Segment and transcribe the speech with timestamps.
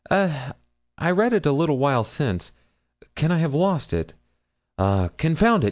[0.09, 0.51] "Eh!
[0.97, 2.53] I read it a little while since.
[3.13, 4.15] Can I have lost it?
[4.79, 5.09] Ah!
[5.15, 5.59] confound it!